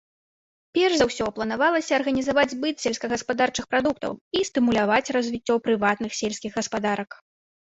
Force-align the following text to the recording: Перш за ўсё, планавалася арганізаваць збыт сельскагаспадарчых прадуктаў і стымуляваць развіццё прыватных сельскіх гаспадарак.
Перш 0.75 0.93
за 1.01 1.05
ўсё, 1.09 1.25
планавалася 1.39 1.91
арганізаваць 1.99 2.47
збыт 2.55 2.75
сельскагаспадарчых 2.85 3.69
прадуктаў 3.75 4.11
і 4.41 4.43
стымуляваць 4.49 5.13
развіццё 5.19 5.59
прыватных 5.69 6.11
сельскіх 6.23 6.51
гаспадарак. 6.63 7.11